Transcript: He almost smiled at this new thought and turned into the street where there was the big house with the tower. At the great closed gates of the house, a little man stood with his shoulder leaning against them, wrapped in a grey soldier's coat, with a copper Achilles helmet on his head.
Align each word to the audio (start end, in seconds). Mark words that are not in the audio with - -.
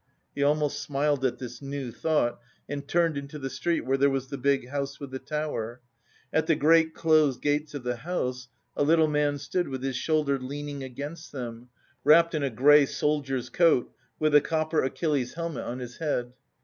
He 0.33 0.41
almost 0.41 0.79
smiled 0.81 1.23
at 1.23 1.37
this 1.37 1.61
new 1.61 1.91
thought 1.91 2.39
and 2.67 2.87
turned 2.87 3.19
into 3.19 3.37
the 3.37 3.51
street 3.51 3.81
where 3.85 3.99
there 3.99 4.09
was 4.09 4.29
the 4.29 4.37
big 4.39 4.69
house 4.69 4.99
with 4.99 5.11
the 5.11 5.19
tower. 5.19 5.79
At 6.33 6.47
the 6.47 6.55
great 6.55 6.95
closed 6.95 7.39
gates 7.43 7.75
of 7.75 7.83
the 7.83 7.97
house, 7.97 8.47
a 8.75 8.81
little 8.81 9.07
man 9.07 9.37
stood 9.37 9.67
with 9.67 9.83
his 9.83 9.95
shoulder 9.95 10.39
leaning 10.39 10.81
against 10.83 11.31
them, 11.31 11.69
wrapped 12.03 12.33
in 12.33 12.41
a 12.41 12.49
grey 12.49 12.87
soldier's 12.87 13.49
coat, 13.51 13.93
with 14.17 14.33
a 14.33 14.41
copper 14.41 14.83
Achilles 14.83 15.35
helmet 15.35 15.65
on 15.65 15.77
his 15.77 15.97
head. 15.97 16.33